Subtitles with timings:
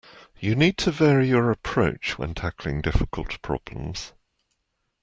[0.39, 4.13] You need to vary your approach when tackling difficult problems.